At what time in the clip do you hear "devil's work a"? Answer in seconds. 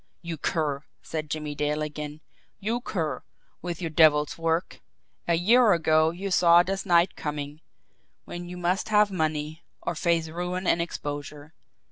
3.91-5.35